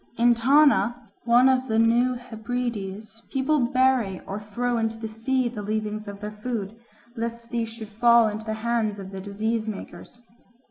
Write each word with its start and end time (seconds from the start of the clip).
In 0.17 0.33
Tana, 0.33 1.11
one 1.25 1.47
of 1.47 1.67
the 1.67 1.77
New 1.77 2.15
Hebrides, 2.15 3.21
people 3.29 3.59
bury 3.59 4.19
or 4.25 4.39
throw 4.39 4.79
into 4.79 4.97
the 4.97 5.07
sea 5.07 5.47
the 5.47 5.61
leavings 5.61 6.07
of 6.07 6.21
their 6.21 6.31
food, 6.31 6.75
lest 7.15 7.51
these 7.51 7.69
should 7.69 7.89
fall 7.89 8.27
into 8.27 8.43
the 8.45 8.55
hands 8.65 8.97
of 8.97 9.11
the 9.11 9.21
disease 9.21 9.67
makers. 9.67 10.17